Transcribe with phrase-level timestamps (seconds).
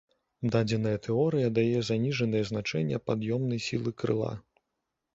[0.53, 4.37] Дадзеная тэорыя дае заніжанае значэнне пад'ёмнай сілы крыла.